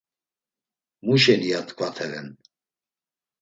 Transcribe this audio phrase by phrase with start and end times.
[1.05, 2.27] ‘Muşeni’ ya tkvateren.